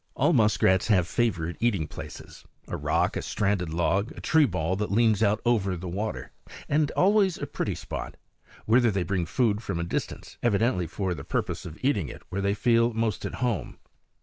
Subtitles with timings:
[0.15, 4.91] All muskrats have favorite eating places a rock, a stranded log, a tree boll that
[4.91, 6.31] leans out over the water,
[6.67, 8.15] and always a pretty spot
[8.65, 12.41] whither they bring food from a distance, evidently for the purpose of eating it where
[12.41, 13.77] they feel most at home.